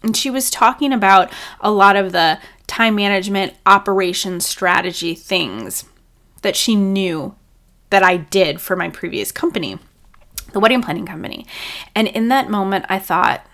And 0.03 0.15
she 0.15 0.29
was 0.29 0.50
talking 0.50 0.93
about 0.93 1.33
a 1.61 1.71
lot 1.71 1.97
of 1.97 2.12
the 2.12 2.38
time 2.67 2.97
management, 2.97 3.55
operation 3.65 4.41
strategy 4.41 5.15
things 5.15 5.85
that 6.43 6.57
she 6.57 6.76
knew 6.76 7.35
that 7.90 8.02
I 8.02 8.16
did 8.16 8.61
for 8.61 8.76
my 8.76 8.88
previous 8.88 9.33
company, 9.33 9.78
the 10.52 10.61
wedding 10.61 10.83
planning 10.83 11.07
company. 11.07 11.47
And 11.95 12.09
in 12.09 12.28
that 12.28 12.50
moment, 12.50 12.87
I 12.88 12.99
thought, 12.99 13.47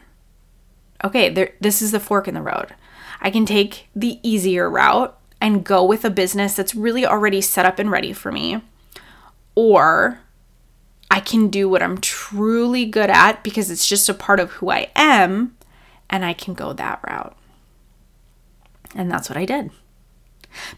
okay, 1.05 1.29
there, 1.29 1.53
this 1.61 1.83
is 1.83 1.93
the 1.93 2.01
fork 2.01 2.29
in 2.29 2.35
the 2.35 2.43
road. 2.43 2.75
I 3.21 3.31
can 3.31 3.47
take 3.47 3.89
the 3.95 4.19
easier 4.23 4.69
route 4.69 5.19
and 5.41 5.65
go 5.65 5.85
with 5.85 6.05
a 6.05 6.11
business 6.11 6.55
that's 6.55 6.75
really 6.75 7.05
already 7.05 7.41
set 7.41 7.67
up 7.67 7.79
and 7.79 7.91
ready 7.91 8.13
for 8.13 8.33
me. 8.33 8.63
Or 9.55 10.21
I 11.11 11.21
can 11.21 11.49
do 11.49 11.69
what 11.69 11.83
I'm 11.83 11.99
truly 11.99 12.87
good 12.87 13.11
at 13.11 13.45
because 13.45 13.71
it's 13.71 13.87
just 13.87 14.09
a 14.09 14.15
part 14.15 14.41
of 14.41 14.53
who 14.53 14.71
I 14.71 14.91
am, 14.97 15.57
and 16.09 16.25
I 16.25 16.33
can 16.33 16.55
go 16.55 16.73
that 16.73 17.01
route. 17.07 17.37
And 18.95 19.11
that's 19.11 19.29
what 19.29 19.37
I 19.37 19.45
did. 19.45 19.71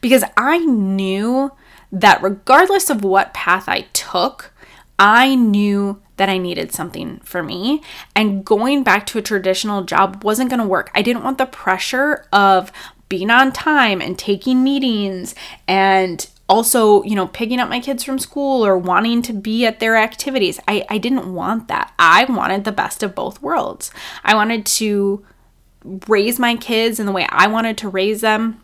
Because 0.01 0.25
I 0.37 0.59
knew 0.59 1.53
that 1.95 2.23
regardless 2.23 2.91
of 2.91 3.05
what 3.05 3.33
path 3.33 3.69
I 3.69 3.83
took, 3.93 4.53
I 4.99 5.35
knew 5.35 6.03
that 6.17 6.29
I 6.29 6.39
needed 6.39 6.73
something 6.73 7.21
for 7.25 7.43
me, 7.43 7.83
and 8.15 8.45
going 8.45 8.85
back 8.85 9.07
to 9.07 9.19
a 9.19 9.23
traditional 9.23 9.83
job 9.83 10.23
wasn't 10.23 10.51
going 10.51 10.61
to 10.61 10.67
work. 10.67 10.91
I 10.95 11.03
didn't 11.03 11.25
want 11.25 11.39
the 11.39 11.47
pressure 11.47 12.27
of 12.33 12.71
being 13.09 13.31
on 13.31 13.53
time 13.53 14.01
and 14.01 14.19
taking 14.19 14.63
meetings 14.63 15.35
and 15.67 16.29
also, 16.49 17.03
you 17.05 17.15
know, 17.15 17.27
picking 17.27 17.59
up 17.59 17.69
my 17.69 17.81
kids 17.81 18.05
from 18.05 18.19
school 18.19 18.65
or 18.65 18.79
wanting 18.79 19.23
to 19.23 19.33
be 19.33 19.67
at 19.67 19.81
their 19.81 19.97
activities. 19.97 20.61
I, 20.69 20.85
I 20.89 20.99
didn't 20.99 21.33
want 21.33 21.69
that. 21.69 21.93
I 21.99 22.25
wanted 22.27 22.65
the 22.65 22.73
best 22.73 23.03
of 23.03 23.15
both 23.15 23.43
worlds. 23.43 23.91
I 24.23 24.35
wanted 24.35 24.67
to 24.67 25.25
raise 26.07 26.39
my 26.39 26.57
kids 26.57 27.01
in 27.01 27.07
the 27.07 27.13
way 27.13 27.27
I 27.31 27.47
wanted 27.47 27.79
to 27.79 27.89
raise 27.89 28.21
them 28.21 28.61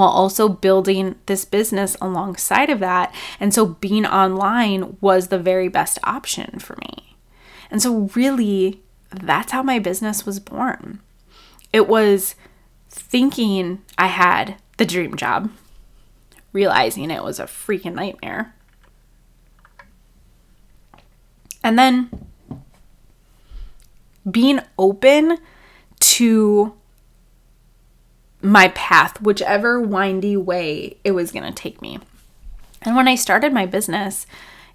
while 0.00 0.08
also 0.08 0.48
building 0.48 1.16
this 1.26 1.44
business 1.44 1.96
alongside 2.00 2.70
of 2.70 2.80
that. 2.80 3.14
And 3.38 3.54
so 3.54 3.66
being 3.66 4.06
online 4.06 4.96
was 5.00 5.28
the 5.28 5.38
very 5.38 5.68
best 5.68 5.98
option 6.02 6.58
for 6.58 6.76
me. 6.76 7.16
And 7.70 7.80
so, 7.80 8.10
really, 8.14 8.82
that's 9.10 9.52
how 9.52 9.62
my 9.62 9.78
business 9.78 10.26
was 10.26 10.40
born. 10.40 11.00
It 11.72 11.86
was 11.86 12.34
thinking 12.88 13.82
I 13.96 14.08
had 14.08 14.56
the 14.76 14.86
dream 14.86 15.16
job, 15.16 15.50
realizing 16.52 17.10
it 17.10 17.22
was 17.22 17.38
a 17.38 17.44
freaking 17.44 17.94
nightmare. 17.94 18.54
And 21.62 21.78
then 21.78 22.10
being 24.28 24.60
open 24.78 25.38
to 26.00 26.74
my 28.42 28.68
path, 28.68 29.20
whichever 29.20 29.80
windy 29.80 30.36
way 30.36 30.96
it 31.04 31.12
was 31.12 31.32
going 31.32 31.44
to 31.44 31.52
take 31.52 31.82
me. 31.82 31.98
And 32.82 32.96
when 32.96 33.08
I 33.08 33.14
started 33.14 33.52
my 33.52 33.66
business, 33.66 34.26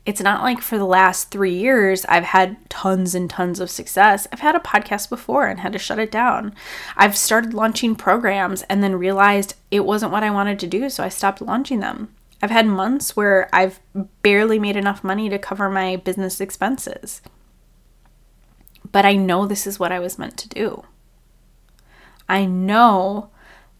it's 0.05 0.21
not 0.21 0.43
like 0.43 0.61
for 0.61 0.77
the 0.77 0.85
last 0.85 1.31
three 1.31 1.55
years 1.55 2.05
I've 2.05 2.25
had 2.25 2.57
tons 2.69 3.15
and 3.15 3.27
tons 3.27 3.59
of 3.59 3.71
success. 3.71 4.27
I've 4.31 4.41
had 4.41 4.55
a 4.55 4.59
podcast 4.59 5.09
before 5.09 5.47
and 5.47 5.59
had 5.59 5.73
to 5.73 5.79
shut 5.79 5.97
it 5.97 6.11
down. 6.11 6.53
I've 6.95 7.17
started 7.17 7.55
launching 7.55 7.95
programs 7.95 8.61
and 8.63 8.83
then 8.83 8.95
realized 8.97 9.55
it 9.71 9.85
wasn't 9.85 10.11
what 10.11 10.23
I 10.23 10.29
wanted 10.29 10.59
to 10.59 10.67
do, 10.67 10.89
so 10.91 11.03
I 11.03 11.09
stopped 11.09 11.41
launching 11.41 11.79
them. 11.79 12.13
I've 12.41 12.51
had 12.51 12.67
months 12.67 13.15
where 13.15 13.49
I've 13.51 13.79
barely 14.21 14.59
made 14.59 14.75
enough 14.75 15.03
money 15.03 15.29
to 15.29 15.39
cover 15.39 15.69
my 15.69 15.95
business 15.95 16.39
expenses. 16.39 17.21
But 18.91 19.05
I 19.05 19.13
know 19.13 19.47
this 19.47 19.65
is 19.65 19.79
what 19.79 19.91
I 19.91 19.99
was 19.99 20.19
meant 20.19 20.37
to 20.37 20.49
do. 20.49 20.83
I 22.29 22.45
know 22.45 23.31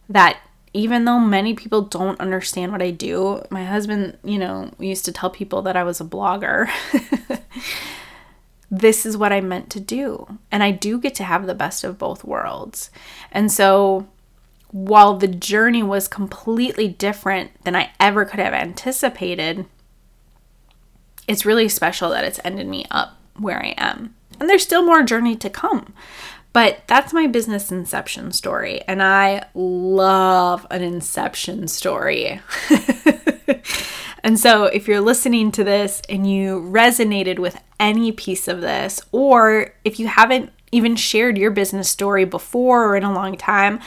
that 0.10 0.40
even 0.74 1.06
though 1.06 1.20
many 1.20 1.54
people 1.54 1.82
don't 1.82 2.20
understand 2.20 2.72
what 2.72 2.82
I 2.82 2.92
do, 2.92 3.42
my 3.50 3.64
husband, 3.64 4.18
you 4.24 4.38
know, 4.38 4.72
used 4.78 5.06
to 5.06 5.12
tell 5.12 5.30
people 5.30 5.62
that 5.62 5.78
I 5.78 5.84
was 5.84 6.02
a 6.02 6.06
blogger. 6.06 6.70
this 8.70 9.06
is 9.06 9.16
what 9.16 9.32
I 9.32 9.40
meant 9.40 9.70
to 9.72 9.80
do. 9.80 10.38
And 10.52 10.64
I 10.64 10.72
do 10.72 11.00
get 11.00 11.16
to 11.16 11.24
have 11.24 11.48
the 11.48 11.56
best 11.56 11.84
of 11.86 11.98
both 11.98 12.26
worlds. 12.26 12.90
And 13.32 13.52
so 13.52 14.08
while 14.72 15.16
the 15.16 15.30
journey 15.30 15.82
was 15.82 16.10
completely 16.10 16.90
different 16.90 17.52
than 17.64 17.76
I 17.76 17.92
ever 17.98 18.26
could 18.26 18.42
have 18.42 18.54
anticipated, 18.54 19.66
it's 21.26 21.46
really 21.46 21.70
special 21.70 22.10
that 22.10 22.26
it's 22.26 22.42
ended 22.44 22.68
me 22.68 22.86
up 22.92 23.18
where 23.38 23.64
I 23.64 23.74
am. 23.78 24.14
And 24.40 24.50
there's 24.50 24.64
still 24.64 24.86
more 24.86 25.04
journey 25.04 25.38
to 25.38 25.50
come. 25.50 25.94
But 26.56 26.84
that's 26.88 27.12
my 27.12 27.28
business 27.28 27.70
inception 27.70 28.32
story. 28.32 28.82
And 28.88 29.04
I 29.04 29.44
love 29.54 30.66
an 30.72 30.82
inception 30.82 31.68
story. 31.68 32.40
and 34.24 34.40
so, 34.40 34.64
if 34.64 34.88
you're 34.88 35.02
listening 35.02 35.52
to 35.52 35.66
this 35.66 36.02
and 36.08 36.32
you 36.32 36.62
resonated 36.62 37.40
with 37.40 37.62
any 37.78 38.14
piece 38.14 38.48
of 38.48 38.62
this, 38.62 39.02
or 39.12 39.74
if 39.84 40.00
you 40.00 40.08
haven't 40.08 40.54
even 40.72 40.96
shared 40.96 41.38
your 41.38 41.52
business 41.52 41.90
story 41.90 42.26
before 42.26 42.86
or 42.86 42.96
in 42.96 43.04
a 43.04 43.14
long 43.14 43.38
time, 43.38 43.80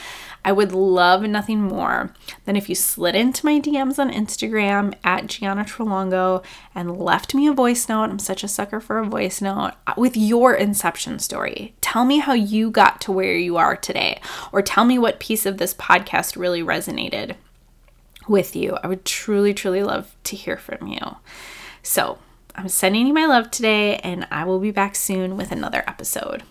I 0.43 0.51
would 0.51 0.71
love 0.71 1.21
nothing 1.23 1.61
more 1.61 2.13
than 2.45 2.55
if 2.55 2.69
you 2.69 2.75
slid 2.75 3.13
into 3.13 3.45
my 3.45 3.59
DMs 3.59 3.99
on 3.99 4.11
Instagram 4.11 4.93
at 5.03 5.27
Gianna 5.27 5.65
Tralongo 5.65 6.43
and 6.73 6.97
left 6.97 7.35
me 7.35 7.47
a 7.47 7.53
voice 7.53 7.89
note. 7.89 8.09
I'm 8.09 8.19
such 8.19 8.43
a 8.43 8.47
sucker 8.47 8.79
for 8.79 8.99
a 8.99 9.05
voice 9.05 9.41
note 9.41 9.73
uh, 9.85 9.93
with 9.97 10.15
your 10.15 10.53
inception 10.53 11.19
story. 11.19 11.75
Tell 11.81 12.05
me 12.05 12.19
how 12.19 12.33
you 12.33 12.71
got 12.71 13.01
to 13.01 13.11
where 13.11 13.35
you 13.35 13.57
are 13.57 13.75
today, 13.75 14.21
or 14.51 14.61
tell 14.61 14.85
me 14.85 14.97
what 14.97 15.19
piece 15.19 15.45
of 15.45 15.57
this 15.57 15.73
podcast 15.73 16.37
really 16.37 16.63
resonated 16.63 17.35
with 18.27 18.55
you. 18.55 18.77
I 18.81 18.87
would 18.87 19.03
truly, 19.03 19.53
truly 19.53 19.83
love 19.83 20.15
to 20.23 20.35
hear 20.35 20.57
from 20.57 20.87
you. 20.87 21.17
So, 21.83 22.19
I'm 22.55 22.69
sending 22.69 23.07
you 23.07 23.13
my 23.13 23.25
love 23.25 23.51
today, 23.51 23.97
and 23.97 24.27
I 24.31 24.43
will 24.43 24.59
be 24.59 24.71
back 24.71 24.95
soon 24.95 25.37
with 25.37 25.51
another 25.51 25.83
episode. 25.87 26.43